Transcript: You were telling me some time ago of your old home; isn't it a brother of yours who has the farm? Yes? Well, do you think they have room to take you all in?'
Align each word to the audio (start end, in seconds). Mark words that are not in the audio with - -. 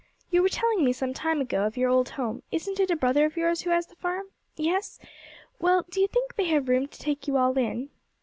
You 0.31 0.41
were 0.41 0.49
telling 0.49 0.83
me 0.83 0.93
some 0.93 1.13
time 1.13 1.41
ago 1.41 1.63
of 1.63 1.77
your 1.77 1.91
old 1.91 2.09
home; 2.09 2.41
isn't 2.51 2.79
it 2.79 2.89
a 2.89 2.95
brother 2.95 3.23
of 3.23 3.37
yours 3.37 3.61
who 3.61 3.69
has 3.69 3.85
the 3.85 3.95
farm? 3.97 4.29
Yes? 4.55 4.97
Well, 5.59 5.85
do 5.91 6.01
you 6.01 6.07
think 6.07 6.33
they 6.37 6.45
have 6.47 6.67
room 6.69 6.87
to 6.87 6.97
take 6.97 7.27
you 7.27 7.37
all 7.37 7.55
in?' 7.55 7.91